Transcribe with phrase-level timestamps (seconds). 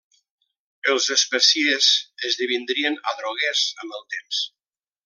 [0.93, 1.91] Els especiers
[2.31, 4.43] esdevindrien adroguers amb el temps.